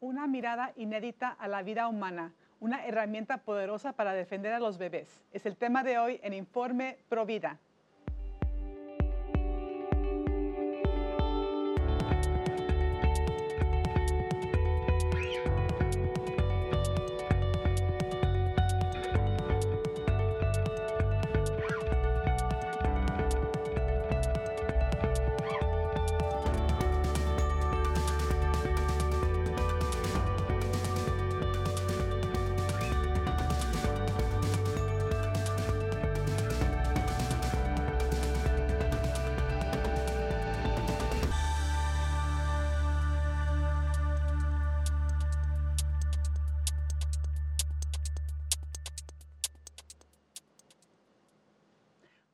[0.00, 5.22] una mirada inédita a la vida humana, una herramienta poderosa para defender a los bebés.
[5.32, 7.58] Es el tema de hoy en Informe Provida.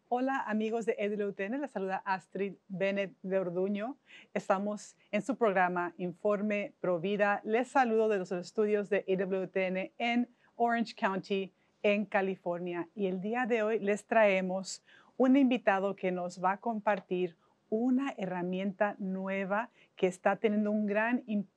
[0.09, 3.97] Hola amigos de EWTN, les saluda Astrid Bennett de Orduño.
[4.35, 7.41] Estamos en su programa Informe Provida.
[7.43, 12.89] Les saludo de los estudios de EWTN en Orange County, en California.
[12.95, 14.85] Y el día de hoy les traemos
[15.17, 17.37] un invitado que nos va a compartir
[17.69, 21.56] una herramienta nueva que está teniendo un gran impacto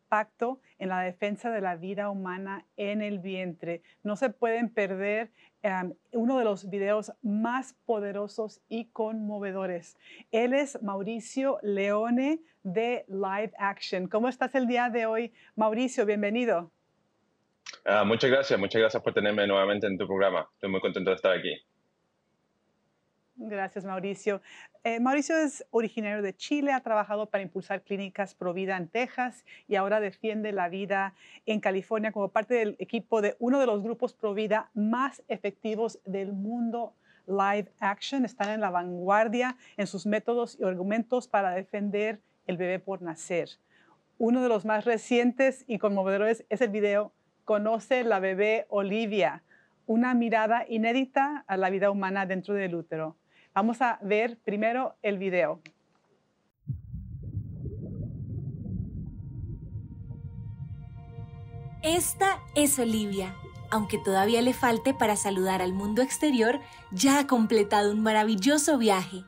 [0.80, 3.82] en la defensa de la vida humana en el vientre.
[4.04, 5.32] No se pueden perder
[5.64, 9.98] um, uno de los videos más poderosos y conmovedores.
[10.32, 14.08] Él es Mauricio Leone de Live Action.
[14.08, 16.06] ¿Cómo estás el día de hoy, Mauricio?
[16.06, 16.72] Bienvenido.
[17.86, 20.48] Ah, muchas gracias, muchas gracias por tenerme nuevamente en tu programa.
[20.54, 21.56] Estoy muy contento de estar aquí.
[23.42, 24.42] Gracias, Mauricio.
[24.84, 29.78] Eh, Mauricio es originario de Chile, ha trabajado para impulsar clínicas Provida en Texas y
[29.78, 31.14] ahora defiende la vida
[31.46, 36.34] en California como parte del equipo de uno de los grupos Provida más efectivos del
[36.34, 36.94] mundo.
[37.28, 42.80] Live Action están en la vanguardia en sus métodos y argumentos para defender el bebé
[42.80, 43.52] por nacer.
[44.18, 47.14] Uno de los más recientes y conmovedores es el video
[47.46, 49.44] Conoce la bebé Olivia,
[49.86, 53.16] una mirada inédita a la vida humana dentro del útero.
[53.54, 55.62] Vamos a ver primero el video.
[61.82, 63.36] Esta es Olivia.
[63.72, 66.60] Aunque todavía le falte para saludar al mundo exterior,
[66.92, 69.24] ya ha completado un maravilloso viaje.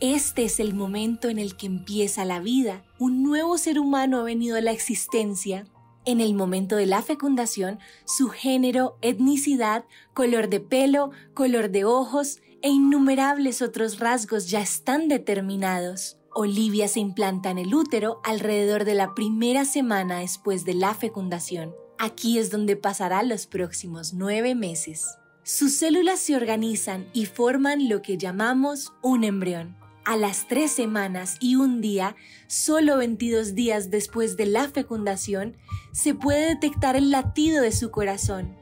[0.00, 2.82] Este es el momento en el que empieza la vida.
[2.98, 5.66] Un nuevo ser humano ha venido a la existencia
[6.06, 9.84] en el momento de la fecundación su género, etnicidad,
[10.14, 16.16] color de pelo, color de ojos e innumerables otros rasgos ya están determinados.
[16.34, 21.74] Olivia se implanta en el útero alrededor de la primera semana después de la fecundación.
[21.98, 25.06] Aquí es donde pasará los próximos nueve meses.
[25.42, 31.36] Sus células se organizan y forman lo que llamamos un embrión a las tres semanas
[31.40, 32.14] y un día,
[32.46, 35.56] solo 22 días después de la fecundación,
[35.92, 38.56] se puede detectar el latido de su corazón.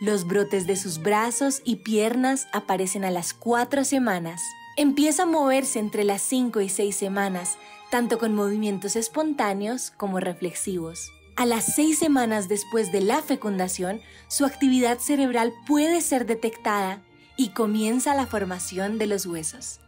[0.00, 4.40] Los brotes de sus brazos y piernas aparecen a las cuatro semanas.
[4.76, 7.58] Empieza a moverse entre las cinco y seis semanas,
[7.90, 11.12] tanto con movimientos espontáneos como reflexivos.
[11.34, 17.02] A las seis semanas después de la fecundación, su actividad cerebral puede ser detectada
[17.36, 19.80] y comienza la formación de los huesos.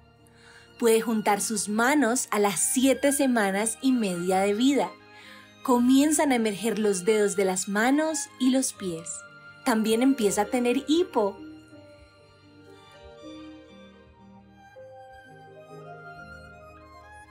[0.79, 4.91] Puede juntar sus manos a las siete semanas y media de vida.
[5.63, 9.09] Comienzan a emerger los dedos de las manos y los pies.
[9.65, 11.39] También empieza a tener hipo.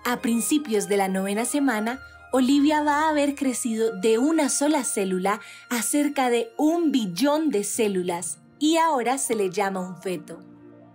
[0.06, 2.00] A principios de la novena semana,
[2.36, 5.40] Olivia va a haber crecido de una sola célula
[5.70, 10.40] a cerca de un billón de células y ahora se le llama un feto.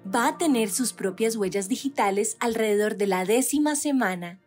[0.04, 4.40] Va a tener sus propias huellas digitales alrededor de la décima semana.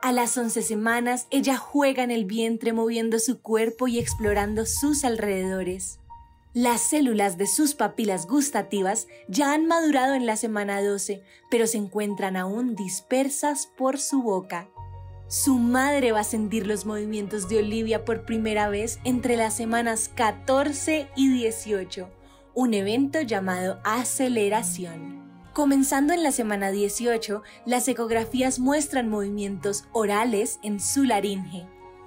[0.00, 5.04] A las once semanas ella juega en el vientre moviendo su cuerpo y explorando sus
[5.04, 6.00] alrededores.
[6.54, 11.76] Las células de sus papilas gustativas ya han madurado en la semana 12, pero se
[11.76, 14.70] encuentran aún dispersas por su boca.
[15.30, 20.10] Su madre va a sentir los movimientos de Olivia por primera vez entre las semanas
[20.16, 22.10] 14 y 18,
[22.52, 25.22] un evento llamado aceleración.
[25.52, 31.64] Comenzando en la semana 18, las ecografías muestran movimientos orales en su laringe.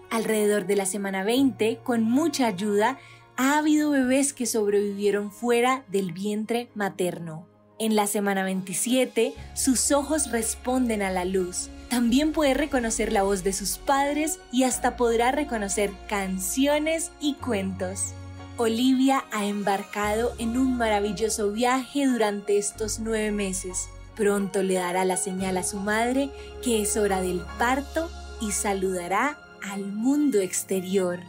[0.09, 2.99] Alrededor de la semana 20, con mucha ayuda,
[3.37, 7.47] ha habido bebés que sobrevivieron fuera del vientre materno.
[7.79, 11.69] En la semana 27, sus ojos responden a la luz.
[11.93, 18.15] También puede reconocer la voz de sus padres y hasta podrá reconocer canciones y cuentos.
[18.57, 23.89] Olivia ha embarcado en un maravilloso viaje durante estos nueve meses.
[24.15, 26.31] Pronto le dará la señal a su madre
[26.63, 28.09] que es hora del parto
[28.41, 31.19] y saludará al mundo exterior.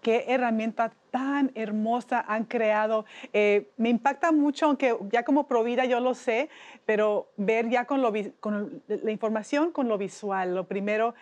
[0.00, 3.04] Qué herramienta tan hermosa han creado.
[3.32, 6.48] Eh, me impacta mucho, aunque ya como provida yo lo sé,
[6.86, 10.54] pero ver ya con, la información con lo visual.
[10.54, 11.14] Lo primero,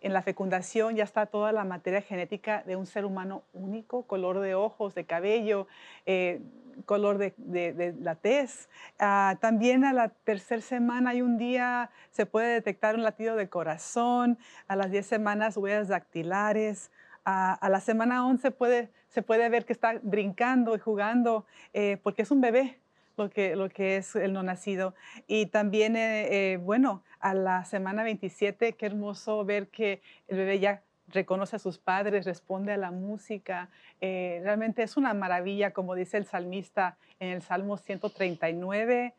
[0.00, 4.40] en la fecundación ya está toda la materia genética de un ser humano único, color
[4.40, 5.66] de ojos, de cabello,
[6.04, 6.40] eh,
[6.84, 8.68] color de, la tez.
[8.98, 13.48] Ah, también a la tercera semana hay un día, se puede detectar un latido de
[13.48, 16.90] corazón, a las 10 semanas huellas dactilares,
[17.26, 21.44] a, la semana 11 puede, se puede ver que está brincando y jugando
[21.74, 22.78] eh, porque es un bebé
[23.16, 24.94] lo que, lo que es el no nacido.
[25.26, 30.60] Y también, eh, eh, bueno, a la semana 27, qué hermoso ver que el bebé
[30.60, 33.70] ya reconoce a sus padres, responde a la música.
[34.00, 39.14] realmente es una maravilla, como dice el salmista en el Salmo 139,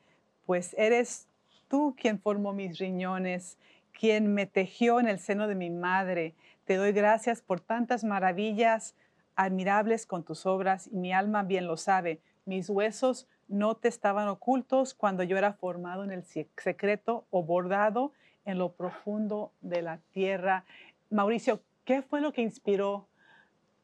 [0.46, 1.28] pues eres
[1.68, 3.58] tú quien formó mis riñones,
[3.98, 6.36] quien me tejió en el seno de mi madre.
[6.68, 8.94] Te doy gracias por tantas maravillas
[9.38, 12.20] admirables con tus obras y mi alma bien lo sabe.
[12.44, 18.12] Mis huesos no te estaban ocultos cuando yo era formado en el secreto o bordado
[18.44, 20.66] en lo profundo de la tierra.
[21.10, 23.08] Mauricio, ¿qué fue lo que inspiró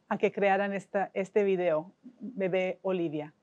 [0.10, 3.34] a que crearan esta, este video, bebé Olivia?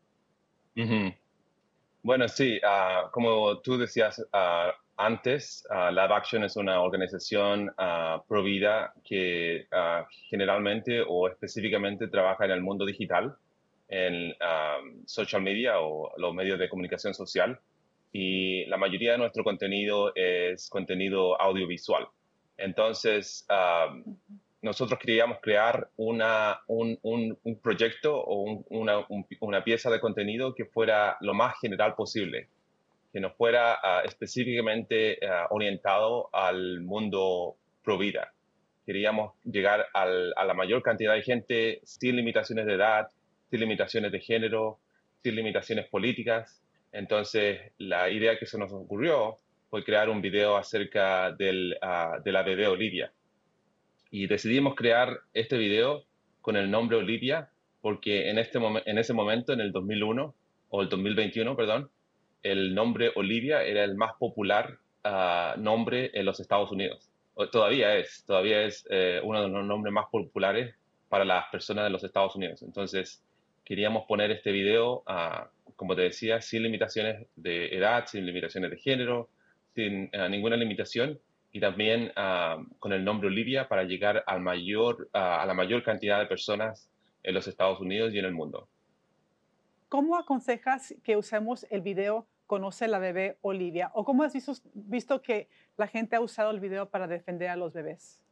[2.02, 4.70] Bueno, sí, ah, como tú decías, uh,
[5.00, 12.08] antes, uh, Lab Action es una organización uh, pro vida que uh, generalmente o específicamente
[12.08, 13.34] trabaja en el mundo digital,
[13.88, 14.34] en
[15.04, 17.58] social media o los medios de comunicación social.
[18.12, 22.06] Y la mayoría de nuestro contenido es contenido audiovisual.
[22.56, 23.48] Entonces,
[24.62, 26.22] nosotros queríamos crear un,
[27.60, 28.64] proyecto o
[29.40, 32.48] una pieza de contenido que fuera lo más general posible
[33.12, 38.32] que no fuera ah, específicamente ah, orientado al mundo pro vida.
[38.86, 43.08] Queríamos llegar a la mayor cantidad de gente sin limitaciones de edad,
[43.48, 44.80] sin limitaciones de género,
[45.22, 46.62] sin limitaciones políticas.
[46.92, 52.42] Entonces, la idea que se nos ocurrió fue crear un video acerca ah, de la
[52.42, 53.12] bebé Olivia.
[54.10, 56.04] Y decidimos crear este video
[56.40, 60.34] con el nombre Olivia porque en, este en ese momento, en el 2001,
[60.70, 61.90] o el 2021, perdón,
[62.42, 67.10] el nombre Olivia era el más popular ah, nombre en los Estados Unidos.
[67.50, 70.74] todavía es, todavía es eh, uno de los nombres más populares
[71.08, 72.62] para las personas de los Estados Unidos.
[72.62, 73.22] Entonces,
[73.64, 78.76] queríamos poner este video, uh, como te decía, sin limitaciones de edad, sin limitaciones de
[78.76, 79.28] género,
[79.74, 81.18] sin eh, ninguna limitación,
[81.52, 82.12] y también
[82.78, 86.88] con el nombre Olivia para llegar a la mayor cantidad de personas
[87.24, 88.68] en los Estados Unidos y en el mundo.
[89.88, 93.92] ¿Cómo aconsejas que usemos el video Conoce la bebé Olivia?
[93.94, 94.32] ¿O cómo has
[94.74, 98.24] visto, que la gente ha usado el video para defender a los bebés?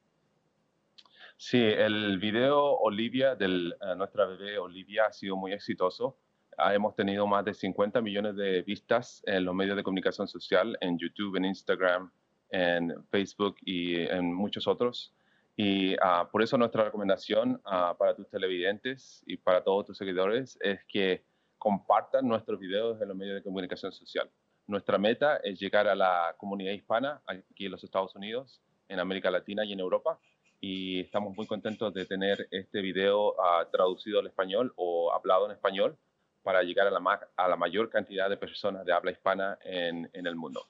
[1.37, 6.19] Sí, el video Olivia de eh, nuestra bebé Olivia ha sido muy exitoso.
[6.57, 10.77] Ah, hemos tenido más de 50 millones de vistas en los medios de comunicación social,
[10.81, 12.11] en YouTube, en Instagram,
[12.51, 15.15] en Facebook y en muchos otros.
[15.55, 20.59] Y ah, por eso nuestra recomendación ah, para tus televidentes y para todos tus seguidores
[20.61, 21.23] es que
[21.59, 24.31] compartan nuestros videos en los medios de comunicación social.
[24.67, 29.31] Nuestra meta es llegar a la comunidad hispana aquí en los Estados Unidos, en América
[29.31, 30.19] Latina y en Europa.
[30.61, 35.53] Y estamos muy contentos de tener este video uh, traducido al español o hablado en
[35.53, 35.97] español
[36.43, 40.27] para llegar a la, a la mayor cantidad de personas de habla hispana en, en
[40.27, 40.67] el mundo.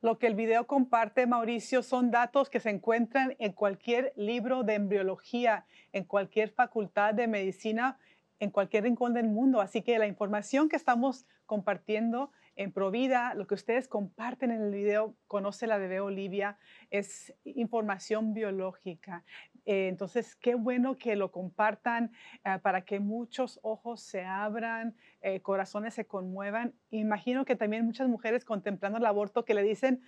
[0.00, 4.74] Lo que el video comparte, Mauricio, son datos que se encuentran en cualquier libro de
[4.74, 7.98] embriología, en cualquier facultad de medicina,
[8.38, 9.60] en cualquier rincón del mundo.
[9.60, 14.72] Así que la información que estamos compartiendo en Provida, lo que ustedes comparten en el
[14.72, 16.58] video, conoce la bebé Olivia,
[16.90, 19.24] es información biológica.
[19.64, 22.10] Eh, entonces, qué bueno que lo compartan
[22.44, 26.74] eh, para que muchos ojos se abran, eh, corazones se conmuevan.
[26.90, 30.02] Imagino que también muchas mujeres contemplando el aborto que le dicen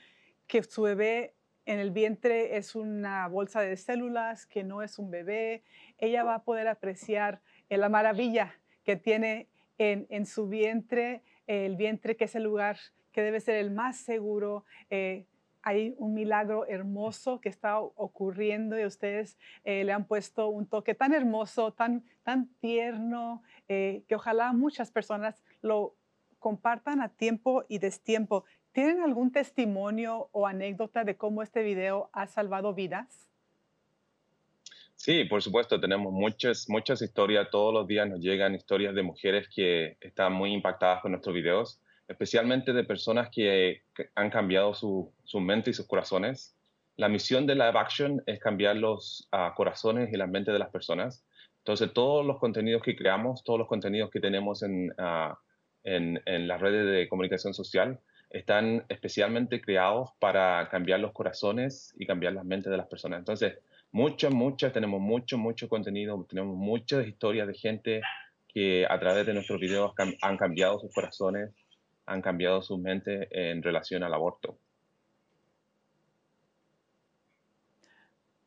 [0.48, 5.12] que su bebé en el vientre es una bolsa de células, que no es un
[5.12, 5.62] bebé.
[5.98, 12.16] Ella va a poder apreciar la maravilla que tiene en, en su vientre, el vientre
[12.16, 12.78] que es el lugar
[13.12, 14.64] que debe ser el más seguro,
[15.62, 20.94] hay un milagro hermoso que está ocurriendo y ustedes eh, le han puesto un toque
[20.94, 25.94] tan hermoso, tan, tan tierno, eh, que ojalá muchas personas lo
[26.38, 28.44] compartan a tiempo y destiempo.
[28.72, 33.29] ¿Tienen algún testimonio o anécdota de cómo este video ha salvado vidas?
[35.02, 37.48] Sí, por supuesto, tenemos muchas, muchas historias.
[37.50, 41.80] Todos los días nos llegan historias de mujeres que están muy impactadas con nuestros videos
[42.10, 43.82] especialmente de personas que,
[44.16, 46.56] han cambiado su, mente y sus corazones.
[46.96, 50.70] La misión de Live Action es cambiar los ah, corazones y la mente de las
[50.70, 51.24] personas.
[51.58, 55.34] Entonces, todos los contenidos que creamos, todos los contenidos que tenemos en, uh,
[55.84, 62.06] en, en las redes de comunicación social, están especialmente creados para cambiar los corazones y
[62.06, 63.20] cambiar las mentes de las personas.
[63.20, 63.58] Entonces,
[63.92, 68.00] muchas, muchas, tenemos mucho, mucho contenido, tenemos muchas historias de gente
[68.48, 69.92] que a través de nuestros videos
[70.22, 71.50] han cambiado sus corazones,
[72.06, 74.58] han cambiado su mente en relación al aborto.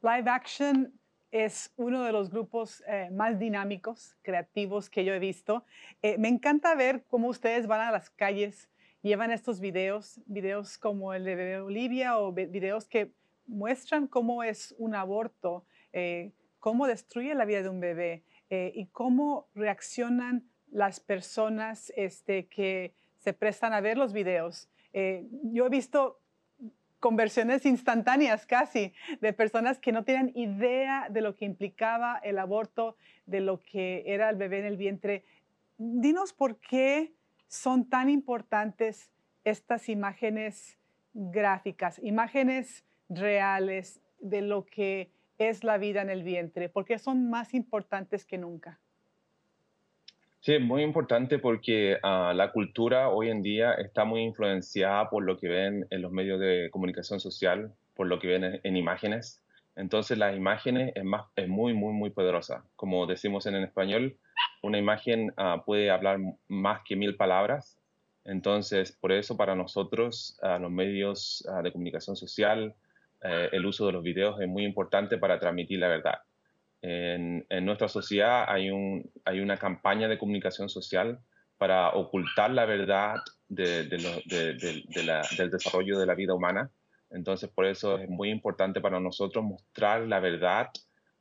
[0.01, 0.91] Live Action
[1.31, 5.65] es uno de los grupos eh, más dinámicos, creativos que yo he visto.
[6.01, 8.69] Eh, me encanta ver cómo ustedes van a las calles,
[9.01, 13.13] llevan estos videos, videos como el de Olivia o videos que
[13.47, 19.47] muestran cómo es un aborto, eh, cómo destruye la vida de un bebé y cómo
[19.55, 24.69] reaccionan las personas este, que se prestan a ver los videos.
[24.91, 26.19] Eh, yo he visto
[26.99, 32.97] conversiones instantáneas casi de personas que no tienen idea de lo que implicaba el aborto,
[33.25, 35.25] de lo que era el bebé en el vientre.
[35.77, 37.13] Dinos por qué
[37.47, 39.09] son tan importantes
[39.43, 40.77] estas imágenes
[41.13, 42.83] gráficas, imágenes
[43.15, 48.37] reales de lo que es la vida en el vientre, porque son más importantes que
[48.37, 48.79] nunca.
[50.39, 55.37] Sí, muy importante porque ah, la cultura hoy en día está muy influenciada por lo
[55.37, 59.41] que ven en los medios de comunicación social, por lo que ven en, imágenes.
[59.77, 62.65] Entonces las imágenes es, más, es muy, muy, muy poderosa.
[62.75, 64.17] Como decimos en, español,
[64.61, 67.79] una imagen ah, puede hablar más que mil palabras.
[68.25, 72.73] Entonces, por eso para nosotros, uh, los medios de comunicación social,
[73.23, 76.19] eh, el uso de los videos es muy importante para transmitir la verdad
[76.83, 81.19] en, nuestra sociedad hay, un, hay una campaña de comunicación social
[81.57, 83.15] para ocultar la verdad
[83.47, 86.69] de, del desarrollo de la vida humana.
[87.09, 90.71] Entonces, por eso es muy importante para nosotros mostrar la verdad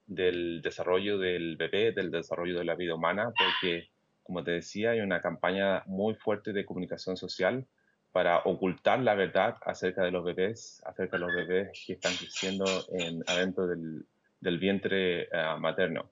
[0.07, 3.91] del desarrollo del bebé, del desarrollo de la vida humana, porque,
[4.25, 7.67] como te decía, hay una campaña muy fuerte de comunicación social
[8.13, 12.65] para ocultar la verdad acerca de los bebés, acerca de los bebés que están creciendo
[12.93, 14.07] en, adentro del,
[14.41, 15.29] del vientre eh,
[15.59, 16.11] materno.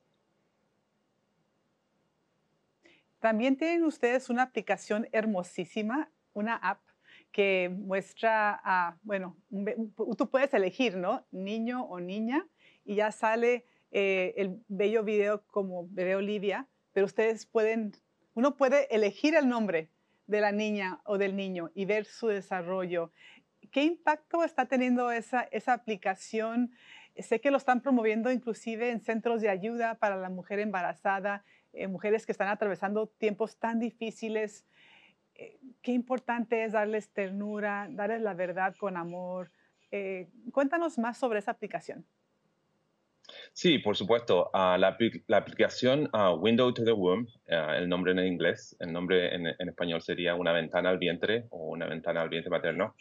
[3.18, 6.80] También tienen ustedes una aplicación hermosísima, una app
[7.32, 9.36] que muestra, a, bueno,
[10.16, 11.26] tú puedes elegir, ¿no?
[11.30, 12.46] Niño o niña,
[12.84, 17.92] y ya sale eh, el bello video como bebé Olivia, pero ustedes pueden,
[18.34, 19.90] uno puede elegir el nombre
[20.30, 23.12] de la niña o del niño y ver su desarrollo.
[23.70, 26.72] ¿Qué impacto está teniendo esa, esa aplicación
[27.16, 31.86] Sé que lo están promoviendo inclusive en centros de ayuda para la mujer embarazada, eh,
[31.86, 34.64] mujeres que están atravesando tiempos tan difíciles.
[35.34, 39.50] Eh, qué importante es darles ternura, darles la verdad con amor.
[39.90, 42.06] Eh, cuéntanos más sobre esa aplicación.
[43.52, 44.50] Sí, por supuesto.
[44.52, 44.96] Ah, la,
[45.36, 50.02] aplicación uh, Window to the Womb, ah, el nombre en inglés, el nombre en, español
[50.02, 52.94] sería una ventana al vientre o una ventana al vientre materno.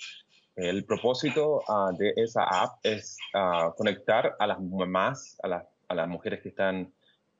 [0.55, 6.41] El propósito ah, de esa app es ah, conectar a las mamás, a, las mujeres
[6.41, 6.93] que están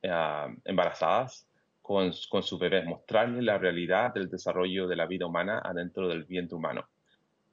[0.08, 1.48] ah, embarazadas
[1.82, 6.24] con, con sus bebés, mostrarles la realidad del desarrollo de la vida humana adentro del
[6.26, 6.88] vientre humano.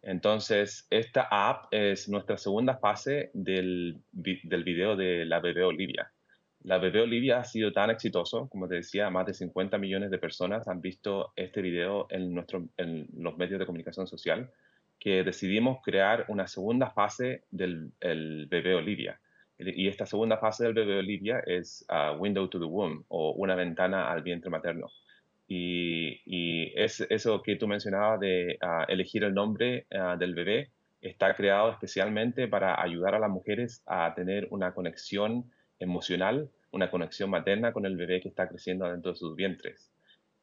[0.06, 6.12] Entonces, esta app es nuestra segunda fase del, del video de la bebé Olivia.
[6.60, 10.18] La bebé Olivia ha sido tan exitoso, como te decía, más de 50 millones de
[10.18, 14.48] personas han visto este video en, nuestro, en los medios de comunicación social
[15.00, 19.20] que decidimos crear una segunda fase del bebé Olivia.
[19.58, 23.56] Y esta segunda fase del bebé Olivia es uh, Window to the Womb o una
[23.56, 24.88] ventana al vientre materno.
[25.48, 31.34] Y, es, eso que tú mencionabas de uh, elegir el nombre uh, del bebé está
[31.34, 37.72] creado especialmente para ayudar a las mujeres a tener una conexión emocional, una conexión materna
[37.72, 39.92] con el bebé que está creciendo dentro de sus vientres.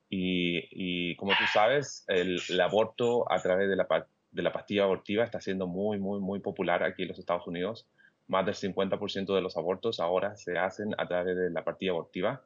[0.10, 3.88] Y, y como tú sabes, el, el, aborto a través de la
[4.34, 7.88] de la pastilla abortiva está siendo muy, muy, muy popular aquí en los Estados Unidos.
[8.28, 12.42] Más del 50% de los abortos ahora se hacen a través de la pastilla abortiva.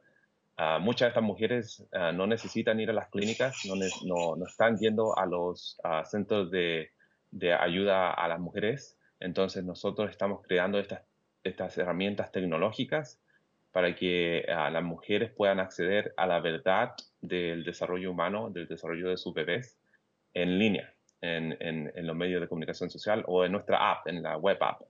[0.58, 4.44] Uh, muchas de estas mujeres uh, no necesitan ir a las clínicas, no, no, no,
[4.44, 6.90] están yendo a los uh, centros de,
[7.60, 8.98] ayuda a las mujeres.
[9.20, 11.02] Entonces nosotros estamos creando estas,
[11.44, 13.20] estas herramientas tecnológicas
[13.70, 19.18] para que las mujeres puedan acceder a la verdad del desarrollo humano, del desarrollo de
[19.18, 19.78] sus bebés
[20.34, 24.36] en línea, en, en, los medios de comunicación social o en nuestra app, en la
[24.36, 24.82] web app.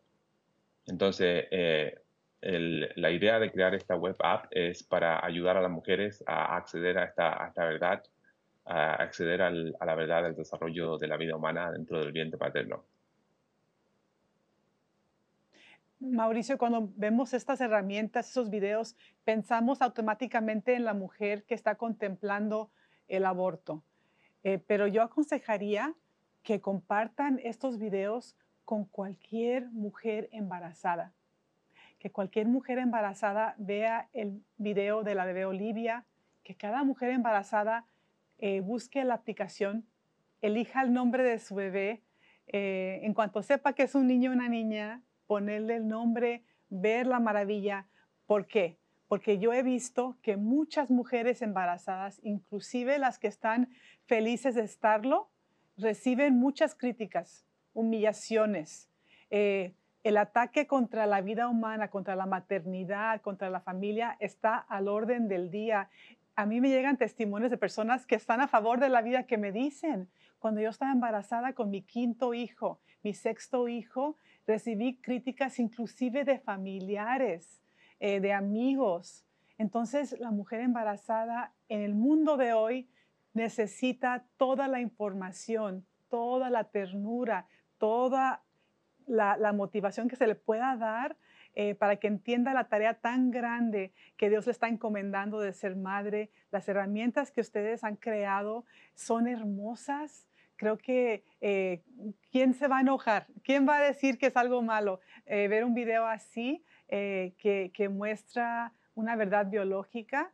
[0.87, 2.01] Entonces, eh,
[2.41, 6.99] la idea de crear esta web app es para ayudar a las mujeres a acceder
[6.99, 8.03] a esta, verdad,
[8.65, 12.39] a acceder al, a la verdad del desarrollo de la vida humana dentro del vientre
[12.39, 12.85] paterno.
[16.01, 22.71] Mauricio, cuando vemos estas herramientas, esos videos, pensamos automáticamente en la mujer que está contemplando
[23.09, 23.83] el aborto.
[24.45, 25.95] Eh, pero yo aconsejaría
[26.45, 31.13] que compartan estos videos con cualquier mujer embarazada.
[31.99, 36.05] Que cualquier mujer embarazada vea el video de la bebé Olivia,
[36.45, 37.87] que cada mujer embarazada
[38.39, 39.87] eh, busque la aplicación,
[40.41, 42.03] elija el nombre de su bebé,
[42.47, 47.07] eh, en cuanto sepa que es un niño o una niña, ponerle el nombre, ver
[47.07, 47.87] la maravilla.
[48.27, 48.79] ¿Por qué?
[49.09, 53.71] Porque yo he visto que muchas mujeres embarazadas, inclusive las que están
[54.07, 55.31] felices de estarlo,
[55.77, 58.91] reciben muchas críticas, humillaciones.
[59.31, 59.75] Eh,
[60.05, 65.29] el ataque contra la vida humana, contra la maternidad, contra la familia está al orden
[65.29, 65.91] del día.
[66.37, 69.39] A mí me llegan testimonios de personas que están a favor de la vida que
[69.39, 75.59] me dicen, cuando yo estaba embarazada con mi quinto hijo, mi sexto hijo, recibí críticas
[75.59, 77.61] inclusive de familiares,
[77.99, 79.25] eh, de amigos.
[79.59, 82.89] Entonces, la mujer embarazada en el mundo de hoy
[83.35, 87.47] necesita toda la información, toda la ternura,
[87.79, 88.45] toda
[89.09, 91.17] la, motivación que se le pueda dar
[91.55, 95.77] eh, para que entienda la tarea tan grande que Dios le está encomendando de ser
[95.77, 96.31] madre.
[96.51, 101.83] Las herramientas que ustedes han creado son hermosas, creo que eh,
[102.31, 103.27] ¿quién se va a enojar?
[103.43, 105.01] ¿Quién va a decir que es algo malo?
[105.27, 110.33] Eh, ver un video así que, que, muestra una verdad biológica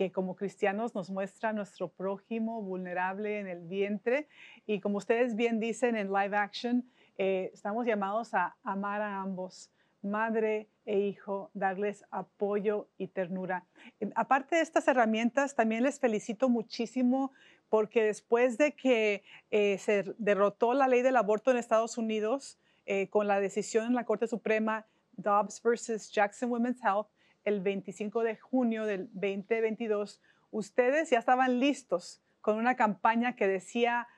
[0.00, 4.28] que como cristianos nos muestra nuestro prójimo vulnerable en el vientre.
[4.64, 9.70] Y como ustedes bien dicen en live action, estamos llamados a amar a ambos,
[10.02, 13.66] madre e hijo, darles apoyo y ternura.
[14.14, 17.32] Aparte de estas herramientas, también les felicito muchísimo
[17.68, 23.08] porque después de que eh, se derrotó la ley del aborto en Estados Unidos eh,
[23.08, 27.08] con la decisión en la Corte Suprema Dobbs versus Jackson Women's Health
[27.44, 34.08] el 25 de junio del 2022, ustedes ya estaban listos con una campaña que decía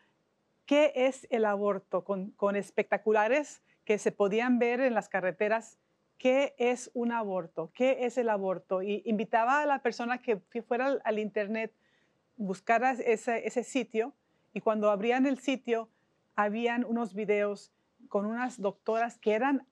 [0.73, 5.77] qué es el aborto, con, espectaculares que se podían ver en las carreteras
[6.17, 8.81] qué es un aborto, qué es el aborto.
[8.81, 11.75] Y invitaba a la persona que fuera al internet
[12.39, 14.15] buscaras ese, ese sitio
[14.55, 15.91] y cuando abrían el sitio
[16.37, 17.71] habían unos videos
[18.09, 19.67] con unas doctoras que eran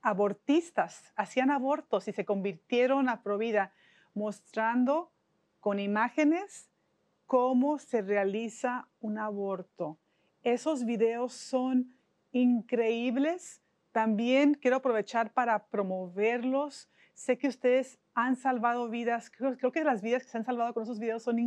[0.00, 3.72] abortistas, hacían abortos y se convirtieron a Provida,
[4.14, 5.12] mostrando
[5.60, 6.71] con imágenes
[7.32, 9.98] cómo se realiza un aborto.
[10.42, 11.96] Esos videos son
[12.30, 13.62] increíbles.
[13.90, 16.90] También quiero aprovechar para promoverlos.
[17.14, 19.30] Sé que ustedes han salvado vidas.
[19.30, 21.38] Creo, que las vidas que se han salvado con esos videos son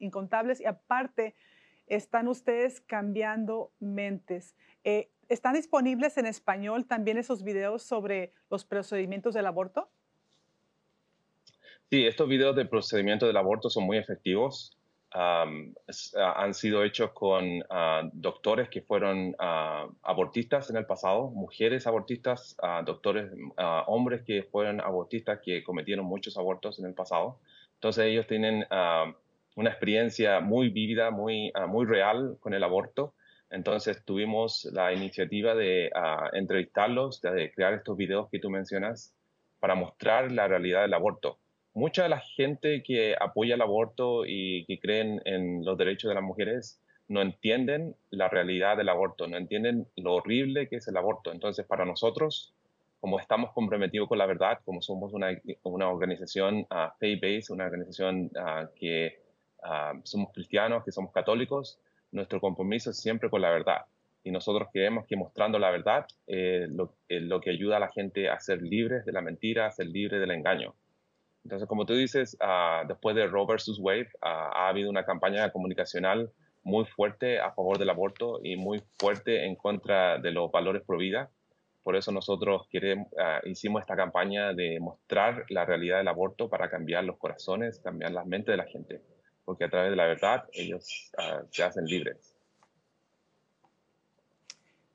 [0.00, 1.36] incontables y aparte
[1.86, 4.56] están ustedes cambiando mentes.
[4.82, 9.92] Eh, ¿Están disponibles en español también esos videos sobre los procedimientos del aborto?
[11.88, 14.76] Sí, estos videos de procedimiento del aborto son muy efectivos.
[15.12, 15.44] Ah,
[16.36, 22.56] han sido hechos con ah, doctores que fueron ah, abortistas en el pasado, mujeres abortistas,
[22.84, 23.32] doctores,
[23.86, 27.40] hombres que fueron abortistas que cometieron muchos abortos en el pasado.
[27.74, 28.64] Entonces ellos tienen
[29.56, 33.14] una experiencia muy vívida, muy, muy real con el aborto.
[33.50, 35.90] Entonces tuvimos la iniciativa de
[36.32, 39.14] entrevistarlos, de crear estos videos que tú mencionas
[39.58, 41.39] para mostrar la realidad del aborto
[41.74, 46.14] mucha de la gente que apoya el aborto y que creen en los derechos de
[46.14, 50.96] las mujeres no entienden la realidad del aborto, no entienden lo horrible que es el
[50.96, 51.32] aborto.
[51.32, 52.54] Entonces, para nosotros,
[53.00, 58.68] como estamos comprometidos con la verdad, como somos una, organización uh, faith-based, una organización ah,
[58.76, 59.20] que
[59.64, 61.80] ah, somos cristianos, que somos católicos,
[62.12, 63.86] nuestro compromiso es siempre con la verdad.
[64.22, 68.28] Y nosotros creemos que mostrando la verdad es lo, lo que ayuda a la gente
[68.28, 70.74] a ser libres de la mentira, a ser libres del engaño.
[71.44, 75.50] Entonces, como tú dices, uh, después de Roe versus Wade, uh, ha habido una campaña
[75.50, 76.30] comunicacional
[76.62, 80.98] muy fuerte a favor del aborto y muy fuerte en contra de los valores pro
[80.98, 81.30] vida.
[81.82, 87.04] Por eso nosotros uh, hicimos esta campaña de mostrar la realidad del aborto para cambiar
[87.04, 89.00] los corazones, cambiar las mentes de la gente,
[89.46, 91.10] porque a través de la verdad ellos
[91.50, 92.36] se hacen libres.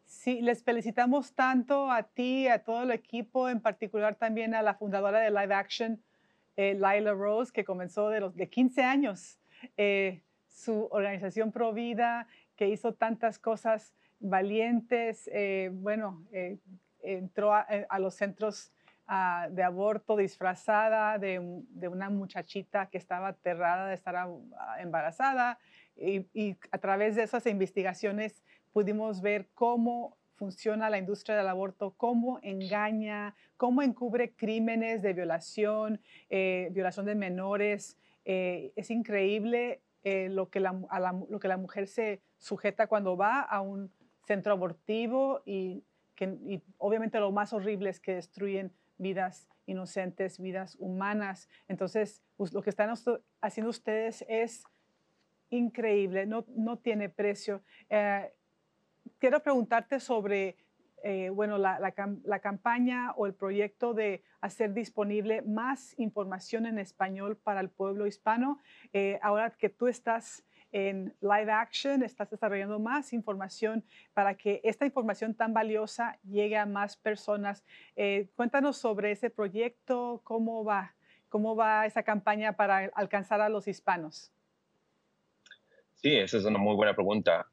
[0.05, 4.73] Sí, les felicitamos tanto a ti, a todo el equipo, en particular también a la
[4.73, 6.01] fundadora de Live Action,
[6.58, 9.39] eh, Lila Rose, que comenzó de los de 15 años
[9.78, 15.30] eh, su organización Provida, que hizo tantas cosas valientes.
[15.34, 16.26] Eh, bueno,
[17.02, 18.72] entró a, los centros
[19.08, 21.39] ah, de aborto disfrazada de,
[21.88, 24.28] una muchachita que estaba aterrada de estar
[24.80, 25.60] embarazada.
[25.98, 32.39] y a través de esas investigaciones pudimos ver cómo funciona la industria del aborto, cómo
[32.43, 37.98] engaña, cómo encubre crímenes de violación, eh, violación de menores.
[38.26, 40.74] Eh, es increíble eh, lo, que la,
[41.30, 43.91] lo que la mujer se sujeta cuando va a un
[44.28, 45.84] centro abortivo y,
[46.15, 51.50] que, y obviamente lo más horrible es que destruyen vidas inocentes, vidas humanas.
[51.67, 52.93] Entonces, lo que están
[53.41, 54.63] haciendo ustedes es
[55.50, 57.62] increíble, no, no tiene precio
[59.25, 60.55] quiero preguntarte sobre,
[61.01, 67.35] eh, bueno, la, la, campaña o el proyecto de hacer disponible más información en español
[67.35, 68.59] para el pueblo hispano.
[68.93, 73.83] Eh, ahora que tú estás en live action, estás desarrollando más información
[74.13, 77.65] para que esta información tan valiosa llegue a más personas.
[77.95, 80.93] Eh, cuéntanos sobre ese proyecto, cómo va,
[81.29, 84.35] cómo va esa campaña para alcanzar a los hispanos.
[86.06, 87.48] Sí, esa es una muy buena pregunta.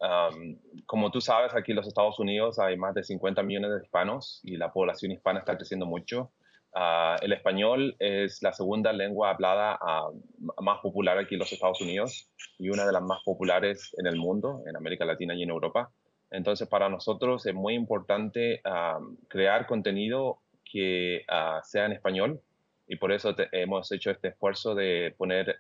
[0.85, 4.41] como tú sabes, aquí en los Estados Unidos hay más de 50 millones de hispanos
[4.43, 6.33] y la población hispana está creciendo mucho.
[6.75, 10.11] Ah, el español es la segunda lengua hablada ah,
[10.61, 14.17] más popular aquí en los Estados Unidos y una de las más populares en el
[14.17, 15.91] mundo, en América Latina y en Europa.
[16.31, 18.61] Entonces, para nosotros es muy importante
[19.29, 22.43] crear contenido que ah, sea en español
[22.93, 25.57] y por eso hemos hecho este esfuerzo de poner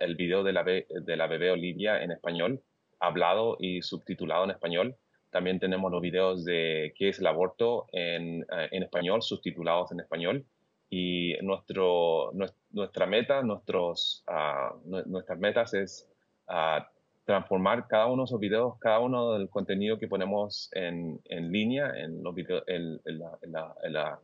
[0.00, 2.62] el video de la, de la bebé Olivia en español,
[2.98, 4.96] hablado y subtitulado en español.
[5.28, 10.00] También tenemos los videos de qué es el aborto en, eh, en español, subtitulados en
[10.00, 10.46] español.
[10.88, 12.32] Y nuestro,
[12.70, 16.08] nuestra meta, nuestros, uh, nuestras metas es
[16.48, 16.82] uh,
[17.26, 21.92] transformar cada uno de esos videos, cada uno del contenido que ponemos en, en línea,
[21.98, 23.38] en, los videos, en, la,
[23.82, 24.18] en, la,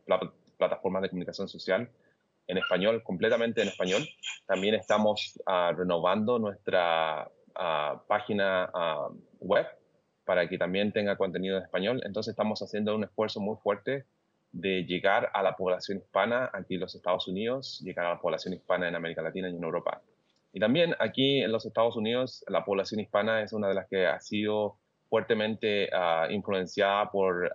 [0.57, 1.87] plataforma de comunicación social,
[2.49, 4.01] en español, completamente en español.
[4.47, 9.09] También estamos ah, renovando nuestra ah, página ah,
[9.39, 9.67] web
[10.25, 12.01] para que también tenga contenido en español.
[12.03, 14.05] Entonces estamos haciendo un esfuerzo muy fuerte
[14.51, 18.55] de llegar a la población hispana aquí en los Estados Unidos, llegar a la población
[18.55, 20.01] hispana en América Latina y en Europa.
[20.51, 24.07] Y también aquí en los Estados Unidos, la población hispana es una de las que
[24.07, 25.89] ha sido fuertemente
[26.31, 27.51] influenciada por,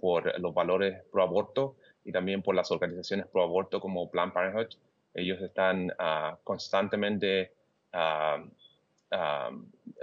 [0.00, 4.68] por los valores pro aborto y también por las organizaciones pro aborto como Planned Parenthood.
[5.14, 7.52] Ellos están ah, constantemente
[7.92, 8.42] ah,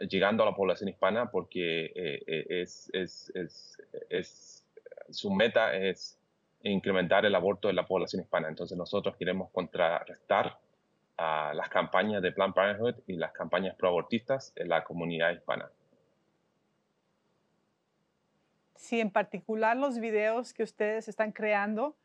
[0.09, 3.31] llegando a la población hispana porque eh, eh, es, es,
[4.09, 4.65] es,
[5.09, 6.17] su meta es
[6.63, 8.47] incrementar el aborto en la población hispana.
[8.47, 10.57] Entonces nosotros queremos contrarrestar
[11.17, 15.69] las campañas de Planned Parenthood y las campañas pro-abortistas en la comunidad hispana.
[18.81, 21.95] Sí, en particular los videos que ustedes están creando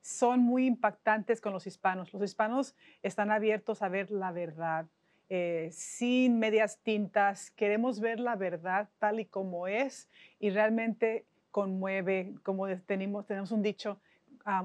[0.00, 2.12] son muy impactantes con los hispanos.
[2.12, 4.86] Los hispanos están abiertos a ver la verdad,
[5.28, 7.50] eh, sin medias tintas.
[7.50, 10.08] Queremos ver la verdad tal y como es
[10.38, 14.00] y realmente conmueve, como tenemos un dicho,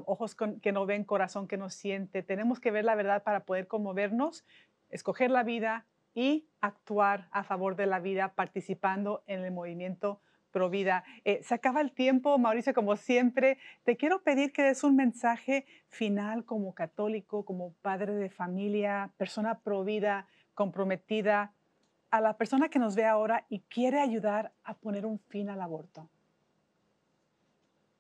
[0.06, 2.22] ojos que no ven, corazón que no siente.
[2.22, 4.46] Tenemos que ver la verdad para poder conmovernos,
[4.92, 10.22] escoger la vida y actuar a favor de la vida participando en el movimiento
[10.58, 11.04] Provida.
[11.24, 13.60] Eh, se acaba el tiempo, Mauricio, como siempre.
[13.84, 19.60] Te quiero pedir que des un mensaje final como católico, como padre de familia, persona
[19.60, 21.54] provida, comprometida,
[22.10, 25.62] a la persona que nos ve ahora y quiere ayudar a poner un fin al
[25.62, 26.10] aborto.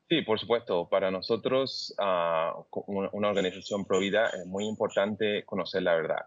[0.09, 0.89] Sí, por supuesto.
[0.89, 6.25] Para nosotros, ah, una organización provida, es muy importante conocer la verdad.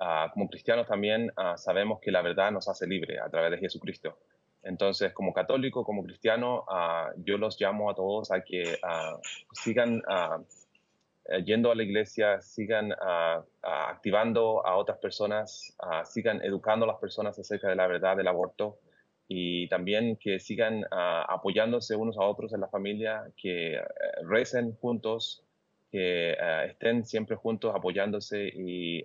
[0.00, 3.58] Ah, como cristianos también ah, sabemos que la verdad nos hace libre a través de
[3.58, 4.18] Jesucristo.
[4.62, 9.18] Entonces, como católico, como cristiano, ah, yo los llamo a todos a que ah,
[9.52, 10.38] sigan ah,
[11.28, 12.92] eh, yendo a la iglesia, sigan
[13.62, 18.78] activando a otras personas, sigan educando a las personas acerca de la verdad del aborto
[19.28, 23.82] y también que sigan apoyándose unos a otros en la familia, que eh,
[24.24, 25.44] recen juntos,
[25.90, 29.02] que estén siempre juntos apoyándose y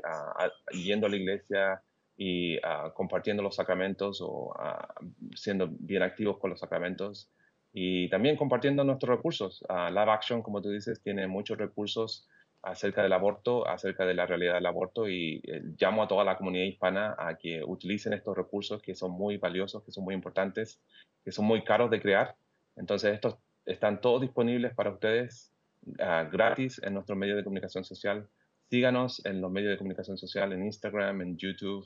[0.71, 1.81] yendo a la iglesia,
[2.17, 4.93] y ah, compartiendo los sacramentos o ah,
[5.35, 7.29] siendo bien activos con los sacramentos
[7.77, 9.61] y también compartiendo nuestros recursos.
[9.67, 12.25] Uh, Love Action, como tú dices, tiene muchos recursos
[12.61, 16.37] acerca del aborto, acerca de la realidad del aborto y eh, llamo a toda la
[16.37, 20.79] comunidad hispana a que utilicen estos recursos que son muy valiosos, que son muy importantes,
[21.23, 22.35] que son muy caros de crear
[22.77, 25.51] Entonces, estos están todos disponibles para ustedes
[25.99, 28.29] ah, gratis en nuestro medio de comunicación social.
[28.69, 31.85] Síganos en los medios de comunicación social, en Instagram, en YouTube,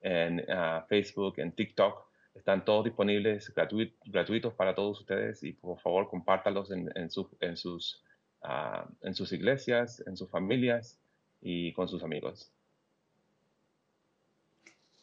[0.00, 2.08] en ah, Facebook, en TikTok.
[2.34, 3.52] Están todos disponibles
[4.06, 7.08] gratuitos para todos ustedes y por favor compártalos en, en,
[7.40, 8.04] en sus,
[8.42, 11.00] ah, en sus iglesias, en sus familias
[11.40, 12.52] y con sus amigos.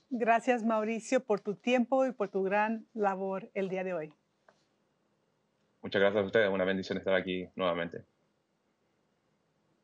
[0.09, 4.13] Gracias Mauricio por tu tiempo y por tu gran labor el día de hoy.
[5.81, 8.03] Muchas gracias a ustedes, una bendición estar aquí nuevamente.